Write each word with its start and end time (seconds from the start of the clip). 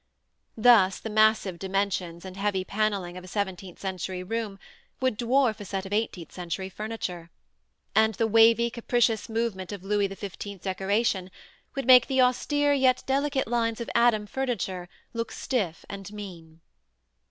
Thus 0.57 0.99
the 0.99 1.11
massive 1.11 1.59
dimensions 1.59 2.25
and 2.25 2.35
heavy 2.35 2.63
panelling 2.63 3.17
of 3.17 3.23
a 3.23 3.27
seventeenth 3.27 3.77
century 3.77 4.23
room 4.23 4.57
would 4.99 5.15
dwarf 5.15 5.59
a 5.59 5.65
set 5.65 5.85
of 5.85 5.93
eighteenth 5.93 6.31
century 6.31 6.69
furniture; 6.69 7.29
and 7.93 8.15
the 8.15 8.25
wavy, 8.25 8.71
capricious 8.71 9.29
movement 9.29 9.71
of 9.71 9.83
Louis 9.83 10.07
XV 10.11 10.59
decoration 10.59 11.29
would 11.75 11.85
make 11.85 12.07
the 12.07 12.19
austere 12.19 12.73
yet 12.73 13.03
delicate 13.05 13.47
lines 13.47 13.79
of 13.79 13.91
Adam 13.93 14.25
furniture 14.25 14.89
look 15.13 15.31
stiff 15.31 15.85
and 15.87 16.11
mean. 16.11 16.61